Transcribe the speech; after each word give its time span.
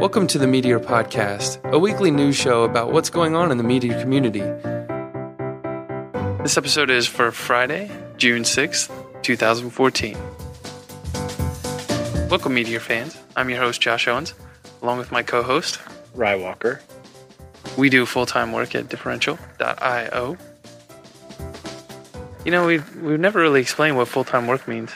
Welcome 0.00 0.26
to 0.28 0.38
the 0.38 0.46
Meteor 0.46 0.80
Podcast, 0.80 1.62
a 1.72 1.78
weekly 1.78 2.10
news 2.10 2.34
show 2.34 2.62
about 2.62 2.90
what's 2.90 3.10
going 3.10 3.36
on 3.36 3.52
in 3.52 3.58
the 3.58 3.62
meteor 3.62 4.00
community. 4.00 4.40
This 6.42 6.56
episode 6.56 6.88
is 6.88 7.06
for 7.06 7.30
Friday, 7.30 7.90
June 8.16 8.44
6th, 8.44 8.90
2014. 9.20 10.16
Welcome, 12.30 12.54
Meteor 12.54 12.80
fans. 12.80 13.18
I'm 13.36 13.50
your 13.50 13.58
host, 13.58 13.82
Josh 13.82 14.08
Owens, 14.08 14.32
along 14.80 14.96
with 14.96 15.12
my 15.12 15.22
co 15.22 15.42
host, 15.42 15.78
Ry 16.14 16.34
Walker. 16.34 16.80
We 17.76 17.90
do 17.90 18.06
full 18.06 18.24
time 18.24 18.52
work 18.52 18.74
at 18.74 18.88
differential.io. 18.88 20.38
You 22.46 22.50
know, 22.50 22.66
we've, 22.66 22.96
we've 23.02 23.20
never 23.20 23.38
really 23.38 23.60
explained 23.60 23.98
what 23.98 24.08
full 24.08 24.24
time 24.24 24.46
work 24.46 24.66
means. 24.66 24.92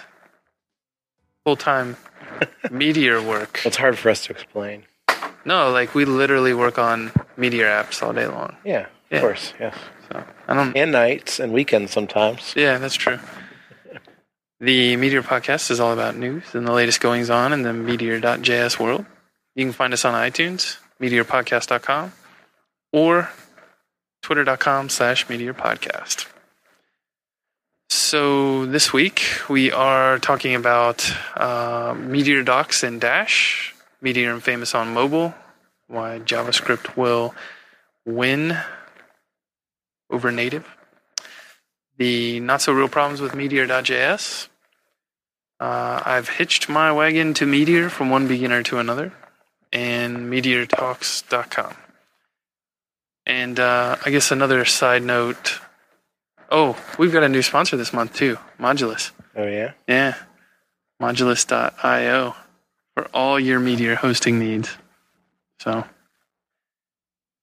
Full 1.44 1.56
time 1.56 1.98
meteor 2.70 3.20
work. 3.20 3.60
It's 3.66 3.76
hard 3.76 3.98
for 3.98 4.08
us 4.08 4.24
to 4.24 4.32
explain. 4.32 4.86
No, 5.44 5.70
like 5.70 5.94
we 5.94 6.04
literally 6.04 6.54
work 6.54 6.78
on 6.78 7.12
meteor 7.36 7.66
apps 7.66 8.02
all 8.02 8.12
day 8.12 8.26
long. 8.26 8.56
Yeah, 8.64 8.86
Yeah. 9.10 9.18
of 9.18 9.22
course, 9.22 9.52
yes. 9.60 9.76
So 10.10 10.24
I 10.48 10.54
don't. 10.54 10.76
And 10.76 10.92
nights 10.92 11.38
and 11.40 11.52
weekends 11.52 11.92
sometimes. 11.92 12.54
Yeah, 12.56 12.78
that's 12.78 12.94
true. 12.94 13.18
The 14.60 14.96
Meteor 14.96 15.22
Podcast 15.22 15.70
is 15.70 15.80
all 15.80 15.92
about 15.92 16.16
news 16.16 16.54
and 16.54 16.66
the 16.66 16.72
latest 16.72 17.00
goings 17.00 17.28
on 17.28 17.52
in 17.52 17.62
the 17.62 17.72
Meteor.js 17.72 18.78
world. 18.78 19.04
You 19.54 19.64
can 19.66 19.72
find 19.72 19.92
us 19.92 20.04
on 20.04 20.14
iTunes, 20.14 20.78
MeteorPodcast.com, 21.00 22.12
or 22.92 23.28
Twitter.com 24.22 24.88
slash 24.88 25.28
Meteor 25.28 25.52
Podcast. 25.54 26.26
So 27.90 28.64
this 28.66 28.92
week 28.92 29.22
we 29.48 29.70
are 29.70 30.18
talking 30.18 30.54
about 30.54 31.10
uh, 31.36 31.94
Meteor 31.98 32.42
Docs 32.42 32.82
and 32.82 33.00
Dash, 33.00 33.73
Meteor 34.04 34.32
and 34.32 34.42
Famous 34.42 34.74
on 34.74 34.94
mobile, 34.94 35.34
why 35.88 36.20
JavaScript 36.20 36.96
will 36.96 37.34
win 38.06 38.56
over 40.10 40.30
native 40.30 40.64
the 41.96 42.40
not 42.40 42.60
so 42.60 42.72
real 42.72 42.88
problems 42.88 43.20
with 43.20 43.34
Meteor.js. 43.34 44.48
Uh, 45.60 46.02
I've 46.04 46.28
hitched 46.28 46.68
my 46.68 46.92
wagon 46.92 47.34
to 47.34 47.46
Meteor 47.46 47.88
from 47.88 48.10
one 48.10 48.26
beginner 48.26 48.62
to 48.64 48.78
another, 48.78 49.12
and 49.72 50.30
MeteorTalks.com. 50.32 51.76
And 53.26 53.58
uh, 53.58 53.96
I 54.04 54.10
guess 54.10 54.30
another 54.30 54.64
side 54.64 55.02
note. 55.02 55.60
Oh, 56.50 56.76
we've 56.98 57.12
got 57.12 57.22
a 57.22 57.28
new 57.28 57.42
sponsor 57.42 57.76
this 57.76 57.92
month 57.92 58.14
too, 58.14 58.38
Modulus. 58.58 59.12
Oh 59.34 59.46
yeah. 59.46 59.72
Yeah, 59.88 60.16
Modulus.io 61.00 62.34
for 62.94 63.06
all 63.14 63.38
your 63.38 63.60
Meteor 63.60 63.96
hosting 63.96 64.38
needs. 64.38 64.76
So 65.60 65.84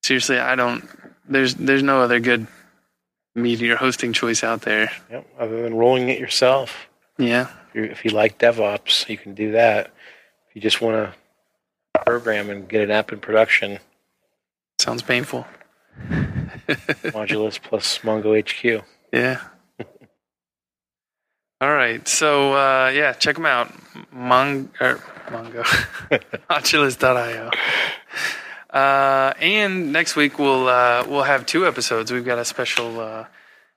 seriously, 0.04 0.40
I 0.40 0.56
don't. 0.56 0.88
There's 1.28 1.56
there's 1.56 1.84
no 1.84 2.02
other 2.02 2.20
good 2.20 2.48
Meteor 3.36 3.76
hosting 3.78 4.14
choice 4.14 4.44
out 4.44 4.62
there. 4.62 4.92
Yep. 5.10 5.28
Other 5.40 5.62
than 5.64 5.76
rolling 5.76 6.10
it 6.10 6.20
yourself. 6.20 6.88
Yeah, 7.18 7.48
If 7.70 7.76
you, 7.76 7.84
if 7.84 8.06
you 8.06 8.12
like 8.12 8.40
DevOps, 8.40 9.08
you 9.08 9.18
can 9.18 9.36
do 9.36 9.52
that. 9.52 9.92
If 10.50 10.56
you 10.56 10.62
just 10.62 10.82
want 10.82 11.14
to 11.94 12.02
program 12.04 12.50
and 12.50 12.68
get 12.68 12.82
an 12.82 12.90
app 12.90 13.12
in 13.12 13.20
production, 13.20 13.78
sounds 14.80 15.04
painful. 15.04 15.46
Modulus 16.68 17.62
plus 17.62 18.00
Mongo 18.00 18.40
HQ. 18.42 18.84
Yeah. 19.14 19.40
All 21.62 21.72
right, 21.72 22.08
so 22.08 22.54
uh, 22.54 22.90
yeah, 22.90 23.14
check 23.14 23.36
them 23.36 23.46
out. 23.46 23.72
Mon- 24.12 24.72
er, 24.82 25.00
Mongo, 25.32 25.64
Modulus.io. 26.50 27.50
Uh, 28.72 29.34
and 29.42 29.92
next 29.92 30.16
week 30.16 30.40
we'll 30.40 30.70
uh, 30.70 31.04
we'll 31.06 31.24
have 31.24 31.46
two 31.46 31.68
episodes. 31.68 32.10
We've 32.10 32.24
got 32.24 32.40
a 32.40 32.46
special 32.46 33.02
uh, 33.02 33.26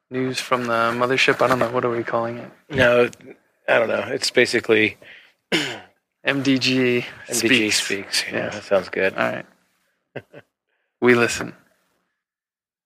news 0.09 0.38
from 0.41 0.66
the 0.66 0.93
mothership. 0.94 1.43
I 1.43 1.48
don't 1.48 1.59
know 1.59 1.69
what 1.72 1.84
are 1.84 1.91
we 1.91 2.04
calling 2.04 2.38
it. 2.38 2.48
No, 2.70 3.10
I 3.69 3.78
don't 3.81 3.88
know. 3.88 4.06
It's 4.12 4.31
basically 4.31 4.97
MDG, 5.53 5.75
MDG 6.25 7.03
speaks. 7.34 7.82
speaks. 7.82 8.25
Yeah, 8.28 8.37
Yeah. 8.37 8.48
that 8.50 8.62
sounds 8.62 8.88
good. 8.88 9.14
All 9.14 9.32
right. 9.32 9.47
we 11.00 11.16
listen. 11.16 11.56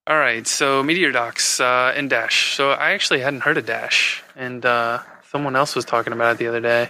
All 0.06 0.16
right, 0.16 0.46
so 0.46 0.82
Meteor 0.82 1.12
Docs 1.12 1.60
uh, 1.60 1.92
and 1.94 2.08
Dash. 2.08 2.54
So 2.56 2.70
I 2.70 2.92
actually 2.92 3.20
hadn't 3.20 3.40
heard 3.42 3.58
of 3.58 3.66
Dash, 3.66 4.22
and 4.34 4.64
uh, 4.64 5.00
someone 5.30 5.56
else 5.56 5.76
was 5.76 5.84
talking 5.84 6.14
about 6.14 6.36
it 6.36 6.38
the 6.38 6.46
other 6.46 6.60
day 6.60 6.88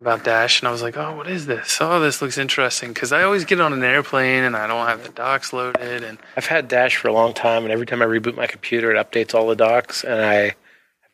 about 0.00 0.24
Dash, 0.24 0.60
and 0.60 0.68
I 0.68 0.70
was 0.70 0.82
like, 0.82 0.96
"Oh, 0.96 1.16
what 1.16 1.28
is 1.28 1.46
this? 1.46 1.78
Oh, 1.80 1.98
this 2.00 2.22
looks 2.22 2.38
interesting." 2.38 2.92
Because 2.92 3.12
I 3.12 3.22
always 3.24 3.44
get 3.44 3.60
on 3.60 3.72
an 3.72 3.82
airplane 3.82 4.44
and 4.44 4.56
I 4.56 4.66
don't 4.66 4.86
have 4.86 5.02
the 5.02 5.08
docs 5.10 5.52
loaded, 5.52 6.04
and 6.04 6.18
I've 6.36 6.46
had 6.46 6.68
Dash 6.68 6.96
for 6.96 7.08
a 7.08 7.12
long 7.12 7.34
time, 7.34 7.64
and 7.64 7.72
every 7.72 7.86
time 7.86 8.02
I 8.02 8.06
reboot 8.06 8.36
my 8.36 8.46
computer, 8.46 8.94
it 8.94 8.96
updates 8.96 9.34
all 9.34 9.48
the 9.48 9.56
docs, 9.56 10.04
and 10.04 10.20
I 10.20 10.34
have 10.34 10.54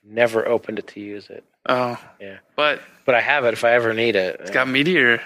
never 0.05 0.47
opened 0.47 0.79
it 0.79 0.87
to 0.89 1.01
use 1.01 1.31
it. 1.31 1.45
oh, 1.67 1.99
Yeah. 2.21 2.39
But 2.57 2.81
But 3.07 3.15
I 3.15 3.21
have 3.21 3.45
it 3.45 3.55
if 3.55 3.65
I 3.65 3.73
ever 3.73 3.95
need 3.95 4.17
it. 4.17 4.41
it's 4.41 4.51
got 4.51 4.69
Meteor 4.69 5.21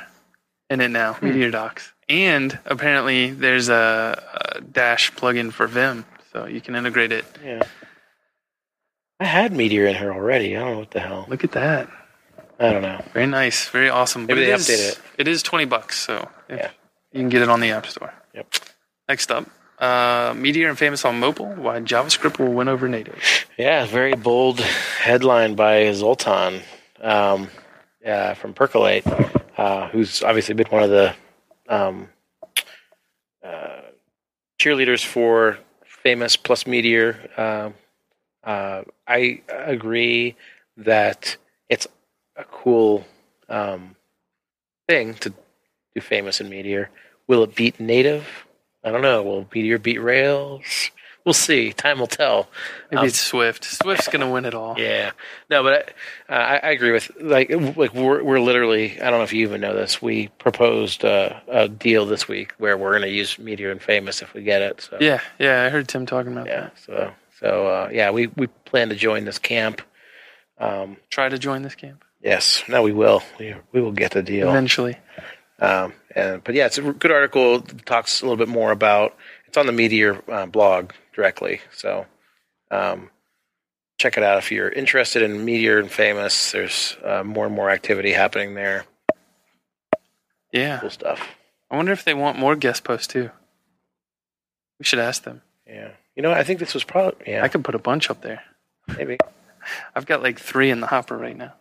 in 0.71 0.81
it 0.81 0.89
now, 0.89 1.15
hmm. 1.15 1.27
Meteor 1.27 1.51
Docs, 1.51 1.93
and 2.09 2.59
apparently 2.67 3.31
there's 3.33 3.69
a, 3.69 4.23
a 4.57 4.61
Dash 4.61 5.13
plugin 5.13 5.53
for 5.53 5.67
Vim, 5.67 6.05
so 6.33 6.47
you 6.47 6.61
can 6.61 6.77
integrate 6.77 7.11
it. 7.11 7.25
Yeah. 7.45 7.63
I 9.21 9.25
had 9.25 9.53
Meteor 9.53 9.87
in 9.87 9.97
here 9.97 10.13
already. 10.13 10.57
I 10.57 10.61
don't 10.61 10.73
know 10.75 10.79
what 10.79 10.91
the 10.93 11.01
hell. 11.01 11.27
Look 11.29 11.43
at 11.43 11.53
that. 11.53 11.89
I 12.59 12.73
don't 12.73 12.83
know. 12.83 13.01
Very 13.13 13.27
nice, 13.27 13.69
very 13.69 13.89
awesome. 13.89 14.27
Maybe 14.27 14.45
they 14.47 14.53
is- 14.53 14.69
update 14.69 14.93
it. 14.93 15.01
It 15.19 15.29
is 15.29 15.43
twenty 15.43 15.65
bucks, 15.65 15.99
so 15.99 16.29
Yeah. 16.49 16.71
you 17.13 17.21
can 17.21 17.29
get 17.29 17.43
it 17.43 17.49
on 17.49 17.61
the 17.61 17.71
App 17.71 17.87
Store. 17.87 18.13
Yep. 18.35 18.47
Next 19.09 19.31
up, 19.31 19.47
uh, 19.79 20.35
Meteor 20.37 20.69
and 20.69 20.79
famous 20.79 21.05
on 21.05 21.19
mobile. 21.21 21.47
Why 21.55 21.79
JavaScript 21.81 22.39
will 22.39 22.53
win 22.53 22.69
over 22.69 22.89
native. 22.89 23.23
Yeah, 23.57 23.87
very 23.87 24.15
bold 24.15 24.61
headline 24.61 25.55
by 25.55 25.93
Zoltan 25.93 26.63
um, 27.01 27.49
uh, 28.05 28.35
from 28.35 28.55
Percolate, 28.55 29.05
uh, 29.57 29.89
who's 29.89 30.23
obviously 30.23 30.55
been 30.55 30.67
one 30.69 30.83
of 30.83 30.91
the 30.91 31.15
um, 31.69 32.09
uh, 33.45 33.83
cheerleaders 34.59 35.05
for 35.05 35.59
famous 35.85 36.37
plus 36.37 36.67
Meteor. 36.67 37.17
Um 37.37 37.75
uh, 38.45 38.83
I 39.07 39.43
agree 39.49 40.35
that 40.79 41.37
it's 41.69 41.87
a 42.39 42.45
cool 42.45 43.05
um, 43.49 43.97
thing 44.89 45.15
to 45.15 45.31
do 45.95 46.01
famous 46.01 46.41
in 46.41 46.49
Meteor. 46.49 46.89
Will 47.27 47.43
it 47.43 47.55
beat 47.55 47.79
native? 47.79 48.27
I 48.83 48.91
don't 48.91 49.03
know. 49.03 49.23
Will 49.23 49.47
Meteor 49.53 49.79
beat 49.79 49.99
Rails? 49.99 50.91
We'll 51.25 51.35
see. 51.35 51.73
Time 51.75 51.99
will 51.99 52.07
tell. 52.07 52.49
Maybe 52.91 53.01
Um, 53.01 53.07
it's 53.07 53.21
Swift. 53.21 53.65
Swift's 53.65 54.09
gonna 54.09 54.31
win 54.31 54.47
it 54.47 54.55
all. 54.55 54.77
Yeah, 54.79 55.11
no, 55.51 55.63
but 55.63 55.93
I, 56.27 56.35
uh, 56.35 56.61
I, 56.63 56.71
agree 56.71 56.93
with 56.93 57.11
like 57.21 57.51
like 57.77 57.93
we're 57.93 58.23
we're 58.23 58.41
literally. 58.41 58.99
I 58.99 59.11
don't 59.11 59.19
know 59.19 59.25
if 59.25 59.35
you 59.35 59.47
even 59.47 59.61
know 59.61 59.75
this. 59.75 60.01
We 60.01 60.29
proposed 60.39 61.05
uh, 61.05 61.41
a 61.49 61.69
deal 61.69 62.07
this 62.07 62.29
week 62.29 62.55
where 62.57 62.79
we're 62.79 62.93
going 62.93 63.03
to 63.03 63.11
use 63.11 63.39
Meteor 63.39 63.73
and 63.73 63.83
Famous 63.83 64.23
if 64.23 64.33
we 64.33 64.43
get 64.43 64.63
it. 64.63 64.81
So 64.81 64.97
yeah, 65.01 65.21
yeah. 65.39 65.65
I 65.65 65.69
heard 65.69 65.87
Tim 65.87 66.07
talking 66.07 66.33
about 66.33 66.47
yeah. 66.47 66.61
that. 66.61 66.79
So 66.79 67.13
so 67.41 67.67
uh, 67.67 67.91
yeah, 67.93 68.11
we 68.11 68.29
we 68.29 68.47
plan 68.47 68.89
to 68.89 68.95
join 68.95 69.27
this 69.27 69.39
camp. 69.39 69.83
Um, 70.57 70.97
Try 71.11 71.29
to 71.29 71.39
join 71.39 71.61
this 71.61 71.75
camp 71.75 72.05
yes, 72.23 72.63
no, 72.69 72.83
we 72.83 72.93
will. 72.93 73.23
We 73.39 73.55
we 73.73 73.81
will 73.81 73.93
get 73.93 74.13
the 74.13 74.23
deal. 74.23 74.49
eventually. 74.49 74.97
Um, 75.61 75.93
and 76.15 76.43
but 76.45 76.55
yeah, 76.55 76.67
it's 76.67 76.79
a 76.79 76.83
good 76.83 77.11
article. 77.11 77.57
It 77.57 77.85
talks 77.87 78.21
a 78.21 78.25
little 78.25 78.37
bit 78.37 78.49
more 78.49 78.71
about. 78.71 79.17
It's 79.47 79.57
on 79.57 79.67
the 79.67 79.73
Meteor 79.73 80.23
uh, 80.31 80.47
blog 80.47 80.93
directly, 81.15 81.61
so 81.75 82.07
um, 82.71 83.11
check 83.99 84.17
it 84.19 84.23
out 84.23 84.39
if 84.39 84.53
you're 84.53 84.69
interested 84.69 85.23
in 85.23 85.45
Meteor 85.45 85.79
and 85.79 85.91
Famous. 85.91 86.53
There's 86.53 86.97
uh, 87.03 87.23
more 87.25 87.47
and 87.47 87.55
more 87.55 87.71
activity 87.71 88.13
happening 88.13 88.55
there. 88.55 88.85
Yeah, 90.53 90.79
Cool 90.81 90.91
stuff. 90.91 91.21
I 91.71 91.77
wonder 91.77 91.93
if 91.93 92.05
they 92.05 92.15
want 92.15 92.39
more 92.39 92.57
guest 92.57 92.85
posts 92.85 93.07
too. 93.07 93.31
We 94.79 94.85
should 94.85 94.99
ask 95.01 95.25
them. 95.25 95.43
Yeah, 95.67 95.91
you 96.15 96.23
know, 96.23 96.33
I 96.33 96.45
think 96.45 96.61
this 96.61 96.73
was 96.75 96.85
probably 96.85 97.33
yeah 97.33 97.43
I 97.43 97.49
could 97.49 97.65
put 97.65 97.75
a 97.75 97.79
bunch 97.81 98.11
up 98.11 98.23
there. 98.23 98.43
maybe 98.97 99.19
I've 99.95 100.07
got 100.07 100.23
like 100.23 100.39
three 100.39 100.71
in 100.71 100.81
the 100.81 100.87
hopper 100.87 101.17
right 101.17 101.37
now. 101.37 101.53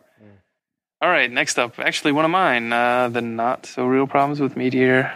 All 1.00 1.08
right, 1.08 1.30
next 1.30 1.60
up, 1.60 1.78
actually 1.78 2.10
one 2.10 2.24
of 2.24 2.32
mine, 2.32 2.72
uh, 2.72 3.08
the 3.08 3.22
not 3.22 3.66
so 3.66 3.86
real 3.86 4.08
problems 4.08 4.40
with 4.40 4.56
Meteor.js. 4.56 5.14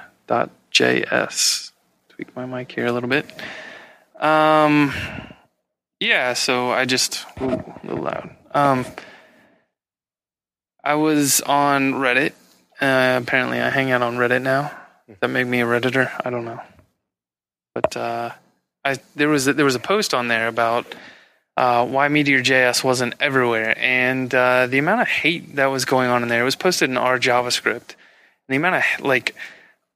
Tweak 2.08 2.36
my 2.36 2.46
mic 2.46 2.70
here 2.70 2.86
a 2.86 2.92
little 2.92 3.08
bit. 3.08 3.26
Um, 4.20 4.92
yeah, 5.98 6.34
so 6.34 6.70
I 6.70 6.84
just 6.84 7.26
ooh, 7.40 7.48
a 7.48 7.80
little 7.82 8.04
loud. 8.04 8.30
Um, 8.54 8.86
I 10.84 10.94
was 10.94 11.40
on 11.40 11.94
Reddit. 11.94 12.34
Uh, 12.80 13.18
apparently, 13.20 13.60
I 13.60 13.68
hang 13.70 13.90
out 13.90 14.02
on 14.02 14.18
Reddit 14.18 14.42
now. 14.42 14.70
That 15.18 15.28
make 15.28 15.48
me 15.48 15.62
a 15.62 15.66
redditor? 15.66 16.12
I 16.24 16.30
don't 16.30 16.44
know. 16.44 16.60
But 17.74 17.96
uh, 17.96 18.30
I 18.84 18.98
there 19.16 19.28
was 19.28 19.48
a, 19.48 19.52
there 19.54 19.64
was 19.64 19.74
a 19.74 19.80
post 19.80 20.14
on 20.14 20.28
there 20.28 20.46
about 20.46 20.86
uh, 21.56 21.86
why 21.86 22.08
Meteor.js 22.08 22.82
wasn't 22.82 23.14
everywhere, 23.20 23.76
and 23.78 24.34
uh, 24.34 24.66
the 24.66 24.78
amount 24.78 25.02
of 25.02 25.08
hate 25.08 25.56
that 25.56 25.66
was 25.66 25.84
going 25.84 26.10
on 26.10 26.22
in 26.22 26.28
there. 26.28 26.40
It 26.40 26.44
was 26.44 26.56
posted 26.56 26.88
in 26.88 26.96
our 26.96 27.18
JavaScript, 27.18 27.94
and 27.94 28.48
the 28.48 28.56
amount 28.56 28.76
of 28.76 29.04
like 29.04 29.34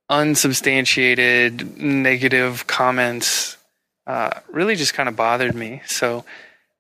unsubstantiated 0.09 1.79
negative 1.79 2.67
comments 2.67 3.57
uh, 4.07 4.31
really 4.49 4.77
just 4.77 4.95
kind 4.95 5.09
of 5.09 5.17
bothered 5.17 5.55
me. 5.55 5.83
So 5.87 6.25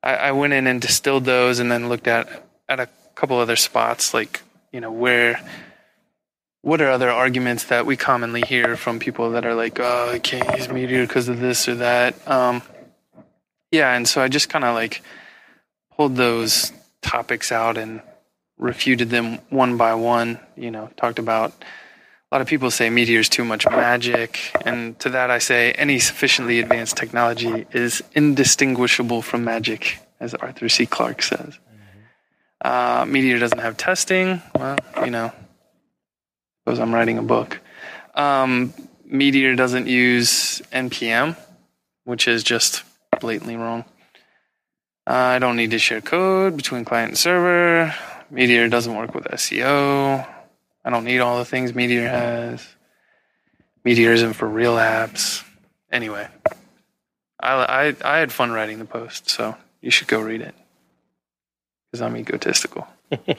I, 0.02 0.14
I 0.14 0.32
went 0.32 0.52
in 0.52 0.66
and 0.66 0.80
distilled 0.80 1.24
those, 1.24 1.58
and 1.58 1.72
then 1.72 1.88
looked 1.88 2.06
at 2.06 2.28
at 2.68 2.78
a 2.78 2.88
couple 3.14 3.38
other 3.38 3.56
spots, 3.56 4.12
like 4.12 4.42
you 4.72 4.80
know 4.80 4.92
where. 4.92 5.40
What 6.62 6.80
are 6.80 6.90
other 6.90 7.12
arguments 7.12 7.64
that 7.66 7.86
we 7.86 7.96
commonly 7.96 8.40
hear 8.40 8.76
from 8.76 8.98
people 8.98 9.30
that 9.30 9.46
are 9.46 9.54
like, 9.54 9.78
"Oh, 9.78 10.10
I 10.10 10.18
can't 10.18 10.58
use 10.58 10.68
Meteor 10.68 11.06
because 11.06 11.28
of 11.28 11.38
this 11.38 11.68
or 11.68 11.76
that"? 11.76 12.16
Um, 12.28 12.60
yeah, 13.70 13.94
and 13.94 14.06
so 14.06 14.22
I 14.22 14.28
just 14.28 14.48
kind 14.48 14.64
of 14.64 14.74
like 14.74 15.02
pulled 15.96 16.16
those 16.16 16.72
topics 17.02 17.52
out 17.52 17.76
and 17.76 18.02
refuted 18.58 19.10
them 19.10 19.38
one 19.50 19.76
by 19.76 19.94
one. 19.94 20.38
You 20.56 20.70
know, 20.70 20.90
talked 20.96 21.18
about 21.18 21.52
a 22.30 22.34
lot 22.34 22.40
of 22.40 22.48
people 22.48 22.70
say 22.70 22.90
meteor's 22.90 23.28
too 23.28 23.44
much 23.44 23.66
magic, 23.66 24.38
and 24.64 24.98
to 25.00 25.10
that 25.10 25.30
I 25.30 25.38
say 25.38 25.72
any 25.72 25.98
sufficiently 25.98 26.60
advanced 26.60 26.96
technology 26.96 27.66
is 27.72 28.02
indistinguishable 28.14 29.22
from 29.22 29.44
magic, 29.44 29.98
as 30.20 30.34
Arthur 30.34 30.68
C. 30.68 30.86
Clarke 30.86 31.22
says. 31.22 31.58
Uh, 32.60 33.04
Meteor 33.06 33.38
doesn't 33.38 33.58
have 33.58 33.76
testing. 33.76 34.42
Well, 34.54 34.78
you 35.04 35.10
know, 35.10 35.32
suppose 36.60 36.80
I'm 36.80 36.94
writing 36.94 37.18
a 37.18 37.22
book. 37.22 37.60
Um, 38.14 38.72
Meteor 39.04 39.54
doesn't 39.54 39.86
use 39.86 40.62
NPM, 40.72 41.36
which 42.04 42.26
is 42.26 42.42
just 42.42 42.82
blatantly 43.20 43.56
wrong. 43.56 43.84
Uh, 45.06 45.14
I 45.14 45.38
don't 45.38 45.56
need 45.56 45.70
to 45.70 45.78
share 45.78 46.00
code 46.00 46.56
between 46.56 46.84
client 46.84 47.10
and 47.10 47.18
server. 47.18 47.94
Meteor 48.30 48.68
doesn't 48.68 48.94
work 48.94 49.14
with 49.14 49.24
SEO. 49.24 50.26
I 50.84 50.90
don't 50.90 51.04
need 51.04 51.20
all 51.20 51.38
the 51.38 51.44
things 51.44 51.74
Meteor 51.74 52.08
has. 52.08 52.66
Meteor 53.84 54.12
isn't 54.12 54.32
for 54.32 54.48
real 54.48 54.74
apps. 54.74 55.44
Anyway, 55.92 56.26
I, 57.40 57.52
I, 57.52 57.96
I 58.04 58.18
had 58.18 58.32
fun 58.32 58.50
writing 58.50 58.78
the 58.78 58.84
post, 58.84 59.30
so 59.30 59.56
you 59.80 59.90
should 59.90 60.08
go 60.08 60.20
read 60.20 60.42
it 60.42 60.54
because 61.90 62.02
I'm 62.02 62.16
egotistical. 62.16 62.86
all 63.12 63.36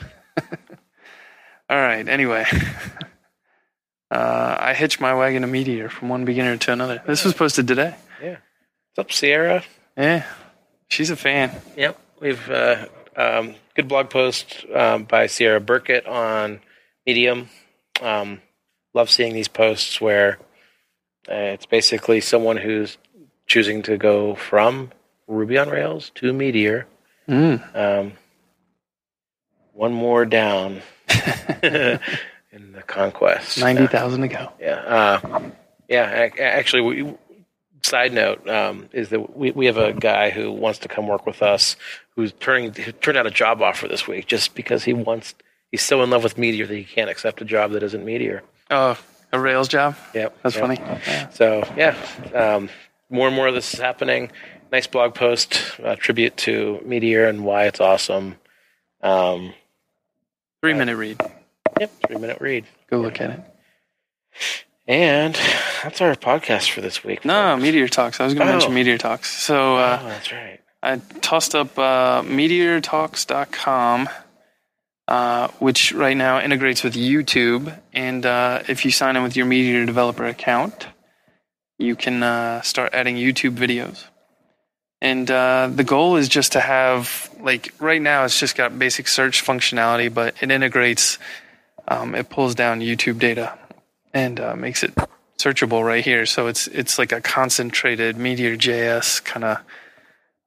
right, 1.69 2.07
anyway. 2.07 2.45
Uh, 4.09 4.55
I 4.57 4.73
hitched 4.73 5.01
my 5.01 5.13
wagon 5.13 5.41
to 5.41 5.49
Meteor 5.49 5.89
from 5.89 6.07
one 6.07 6.23
beginner 6.23 6.55
to 6.55 6.71
another. 6.71 7.03
This 7.05 7.25
was 7.25 7.33
posted 7.33 7.67
today. 7.67 7.93
What's 8.97 9.09
up, 9.09 9.15
Sierra? 9.15 9.63
Yeah, 9.95 10.25
she's 10.87 11.11
a 11.11 11.15
fan. 11.15 11.51
Yep, 11.75 11.99
we've 12.19 12.49
uh, 12.49 12.87
um, 13.15 13.53
good 13.75 13.87
blog 13.87 14.09
post 14.09 14.65
um, 14.73 15.03
by 15.03 15.27
Sierra 15.27 15.59
Burkett 15.59 16.07
on 16.07 16.61
Medium. 17.05 17.47
Um, 18.01 18.41
love 18.95 19.11
seeing 19.11 19.35
these 19.35 19.49
posts 19.49 20.01
where 20.01 20.39
uh, 21.29 21.53
it's 21.53 21.67
basically 21.67 22.21
someone 22.21 22.57
who's 22.57 22.97
choosing 23.45 23.83
to 23.83 23.97
go 23.97 24.33
from 24.33 24.91
Ruby 25.27 25.59
on 25.59 25.69
Rails 25.69 26.09
to 26.15 26.33
Meteor. 26.33 26.87
Mm. 27.29 27.75
Um, 27.75 28.13
one 29.73 29.93
more 29.93 30.25
down 30.25 30.81
in 31.61 32.71
the 32.71 32.81
conquest. 32.87 33.59
90,000 33.59 34.21
to 34.21 34.27
go. 34.27 34.51
Yeah, 34.59 34.73
uh, 34.73 35.49
yeah. 35.87 36.29
Actually, 36.39 36.81
we, 36.81 37.15
side 37.87 38.13
note 38.13 38.47
um, 38.49 38.87
is 38.93 39.09
that 39.09 39.35
we, 39.37 39.51
we 39.51 39.65
have 39.65 39.77
a 39.77 39.93
guy 39.93 40.29
who 40.29 40.51
wants 40.51 40.79
to 40.79 40.87
come 40.87 41.07
work 41.07 41.25
with 41.25 41.41
us, 41.41 41.75
who's 42.15 42.33
turning 42.39 42.73
who 42.73 42.91
turned 42.91 43.17
out 43.17 43.25
a 43.27 43.31
job 43.31 43.61
offer 43.61 43.87
this 43.87 44.07
week 44.07 44.27
just 44.27 44.55
because 44.55 44.83
he 44.83 44.93
wants. 44.93 45.33
He's 45.71 45.81
so 45.83 46.01
in 46.03 46.09
love 46.09 46.23
with 46.23 46.37
Meteor 46.37 46.65
that 46.67 46.75
he 46.75 46.83
can't 46.83 47.09
accept 47.09 47.41
a 47.41 47.45
job 47.45 47.71
that 47.71 47.83
isn't 47.83 48.05
Meteor. 48.05 48.41
Oh, 48.71 48.97
a 49.33 49.39
Rails 49.39 49.67
job? 49.67 49.95
Yeah, 50.13 50.29
That's 50.43 50.55
yep. 50.55 50.61
funny. 50.63 50.75
Yeah. 50.79 51.29
So 51.29 51.63
yeah, 51.75 51.95
um, 52.33 52.69
more 53.09 53.27
and 53.27 53.35
more 53.35 53.47
of 53.47 53.53
this 53.55 53.73
is 53.73 53.79
happening. 53.79 54.31
Nice 54.71 54.87
blog 54.87 55.13
post, 55.15 55.61
uh, 55.83 55.95
tribute 55.95 56.35
to 56.37 56.81
Meteor 56.85 57.27
and 57.27 57.43
why 57.45 57.65
it's 57.65 57.79
awesome. 57.81 58.35
Um, 59.01 59.53
Three 60.61 60.73
minute 60.73 60.95
read. 60.97 61.21
yep, 61.79 61.91
three 62.07 62.17
minute 62.17 62.39
read. 62.41 62.65
Go 62.89 62.97
look 62.99 63.21
at 63.21 63.29
it. 63.31 63.39
And 64.87 65.33
that's 65.83 66.01
our 66.01 66.15
podcast 66.15 66.71
for 66.71 66.81
this 66.81 67.03
week. 67.03 67.25
No, 67.25 67.33
folks. 67.55 67.63
Meteor 67.63 67.87
Talks. 67.87 68.19
I 68.19 68.25
was 68.25 68.33
going 68.33 68.47
to 68.47 68.53
Oh. 68.53 68.57
mention 68.57 68.73
Meteor 68.73 68.97
Talks. 68.97 69.29
So 69.37 69.75
uh, 69.77 69.99
oh, 70.01 70.07
that's 70.07 70.31
right. 70.31 70.59
I 70.81 70.97
tossed 71.21 71.55
up 71.55 71.77
uh, 71.77 72.21
meteortalks.com, 72.21 74.09
uh, 75.07 75.47
which 75.59 75.91
right 75.93 76.15
now 76.15 76.39
integrates 76.39 76.83
with 76.83 76.93
YouTube. 76.93 77.77
And 77.93 78.25
uh, 78.25 78.63
if 78.67 78.85
you 78.85 78.91
sign 78.91 79.15
in 79.15 79.23
with 79.23 79.35
your 79.35 79.45
Meteor 79.45 79.85
developer 79.85 80.25
account, 80.25 80.87
you 81.77 81.95
can 81.95 82.23
uh, 82.23 82.61
start 82.61 82.93
adding 82.93 83.15
YouTube 83.15 83.55
videos. 83.55 84.03
And 85.01 85.29
uh, 85.29 85.69
the 85.73 85.83
goal 85.83 86.15
is 86.15 86.27
just 86.27 86.53
to 86.53 86.59
have, 86.59 87.29
like, 87.39 87.71
right 87.79 88.01
now 88.01 88.23
it's 88.23 88.39
just 88.39 88.55
got 88.55 88.79
basic 88.79 89.07
search 89.07 89.43
functionality, 89.45 90.11
but 90.11 90.33
it 90.41 90.49
integrates, 90.49 91.19
um, 91.87 92.15
it 92.15 92.29
pulls 92.29 92.55
down 92.55 92.79
YouTube 92.79 93.19
data 93.19 93.57
and 94.17 94.39
uh, 94.39 94.55
makes 94.55 94.81
it 94.83 94.95
searchable 95.37 95.85
right 95.85 96.03
here. 96.03 96.25
So 96.25 96.47
it's 96.47 96.67
it's 96.67 96.97
like 96.97 97.11
a 97.11 97.21
concentrated 97.21 98.17
Meteor 98.17 98.57
JS 98.57 99.23
kind 99.23 99.45
of 99.45 99.57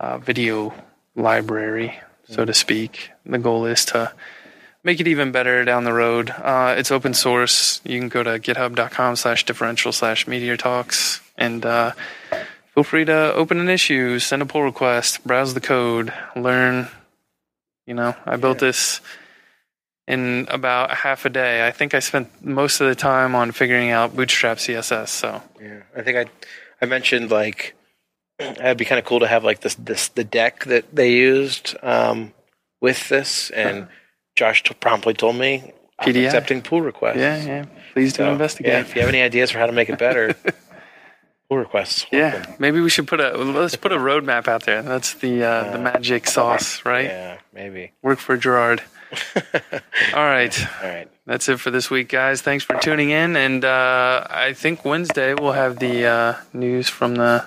uh, 0.00 0.18
video 0.18 0.74
library, 1.14 1.98
so 2.28 2.44
to 2.44 2.52
speak. 2.52 3.10
The 3.24 3.38
goal 3.38 3.66
is 3.66 3.84
to 3.86 4.12
make 4.82 4.98
it 4.98 5.06
even 5.06 5.30
better 5.30 5.64
down 5.64 5.84
the 5.84 5.92
road. 5.92 6.30
Uh, 6.30 6.74
it's 6.76 6.90
open 6.90 7.14
source. 7.14 7.80
You 7.84 8.00
can 8.00 8.08
go 8.08 8.22
to 8.22 8.40
github.com 8.40 9.16
slash 9.16 9.44
differential 9.44 9.92
slash 9.92 10.26
meteor 10.26 10.56
talks 10.56 11.20
and 11.38 11.64
uh, 11.64 11.92
feel 12.74 12.84
free 12.84 13.04
to 13.04 13.32
open 13.34 13.60
an 13.60 13.68
issue, 13.68 14.18
send 14.18 14.42
a 14.42 14.46
pull 14.46 14.62
request, 14.62 15.24
browse 15.24 15.54
the 15.54 15.60
code, 15.60 16.12
learn. 16.34 16.88
You 17.86 17.94
know, 17.94 18.14
I 18.26 18.36
built 18.36 18.58
this 18.58 19.00
in 20.08 20.46
about 20.50 20.90
half 20.90 21.24
a 21.24 21.30
day. 21.30 21.66
I 21.66 21.70
think 21.70 21.94
I 21.94 22.00
spent 22.00 22.44
most 22.44 22.80
of 22.80 22.88
the 22.88 22.94
time 22.94 23.34
on 23.34 23.52
figuring 23.52 23.90
out 23.90 24.14
Bootstrap 24.16 24.58
CSS. 24.58 25.08
So 25.08 25.42
Yeah, 25.60 25.82
I 25.96 26.02
think 26.02 26.16
I 26.18 26.26
I 26.82 26.86
mentioned 26.86 27.30
like 27.30 27.74
it'd 28.38 28.76
be 28.78 28.84
kind 28.84 28.98
of 28.98 29.04
cool 29.04 29.20
to 29.20 29.26
have 29.28 29.44
like 29.44 29.60
this 29.60 29.74
this 29.74 30.08
the 30.08 30.24
deck 30.24 30.64
that 30.64 30.94
they 30.94 31.12
used 31.12 31.76
um, 31.82 32.32
with 32.80 33.08
this, 33.08 33.50
and 33.50 33.88
Josh 34.36 34.62
t- 34.62 34.74
promptly 34.74 35.14
told 35.14 35.36
me 35.36 35.72
PDI. 36.02 36.26
accepting 36.26 36.62
pull 36.62 36.80
requests. 36.80 37.18
yeah, 37.18 37.44
yeah. 37.44 37.64
Please 37.92 38.12
do 38.14 38.22
So, 38.24 38.32
investigate. 38.32 38.72
Yeah, 38.72 38.80
if 38.80 38.94
you 38.94 39.00
have 39.02 39.08
any 39.10 39.20
ideas 39.20 39.50
for 39.50 39.58
how 39.58 39.66
to 39.66 39.72
make 39.72 39.90
it 39.90 39.98
better, 39.98 40.34
pull 41.48 41.58
requests. 41.58 42.06
Yeah, 42.10 42.46
maybe 42.58 42.80
we 42.80 42.88
should 42.88 43.06
put 43.06 43.20
a 43.20 43.36
let's 43.36 43.76
put 43.76 43.92
a 43.92 43.96
roadmap 43.98 44.48
out 44.48 44.64
there. 44.64 44.80
That's 44.82 45.14
the 45.14 45.44
uh, 45.44 45.72
the 45.72 45.78
magic 45.78 46.26
sauce, 46.26 46.84
right? 46.86 47.04
Yeah, 47.06 47.38
maybe. 47.52 47.92
Work 48.02 48.18
for 48.18 48.36
Gerard. 48.38 48.82
All 50.14 50.24
right, 50.24 50.66
All 50.82 50.88
right. 50.88 51.08
that's 51.26 51.48
it 51.48 51.58
for 51.60 51.70
this 51.70 51.90
week, 51.90 52.08
guys. 52.08 52.42
Thanks 52.42 52.64
for 52.64 52.76
tuning 52.78 53.10
in, 53.10 53.36
and 53.36 53.64
uh, 53.64 54.26
I 54.28 54.52
think 54.52 54.84
Wednesday 54.84 55.34
we'll 55.34 55.52
have 55.52 55.78
the 55.78 56.06
uh, 56.06 56.34
news 56.52 56.88
from 56.88 57.14
the 57.16 57.44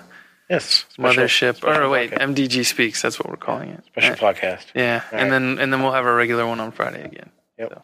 Yes. 0.50 0.84
mothership. 0.98 1.56
special 1.56 1.84
Or 1.84 1.88
wait, 1.88 2.10
podcast. 2.10 2.34
MDG 2.34 2.66
speaks. 2.66 3.00
That's 3.02 3.18
what 3.18 3.30
we're 3.30 3.36
calling 3.36 3.70
it. 3.70 3.84
special 3.86 4.14
podcast. 4.16 4.66
yeah, 4.74 5.02
All 5.12 5.18
and 5.18 5.30
right. 5.30 5.38
then 5.40 5.58
and 5.58 5.72
then 5.72 5.82
we'll 5.82 5.92
have 5.92 6.06
a 6.06 6.14
regular 6.14 6.46
one 6.46 6.60
on 6.60 6.70
Friday 6.70 7.02
again. 7.04 7.30
Yep. 7.58 7.70
So, 7.72 7.82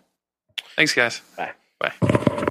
thanks, 0.76 0.94
guys. 0.94 1.22
Bye. 1.36 1.52
Bye. 1.78 2.46